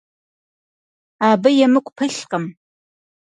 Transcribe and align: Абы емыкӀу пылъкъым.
Абы 1.29 1.49
емыкӀу 1.65 1.95
пылъкъым. 1.97 2.45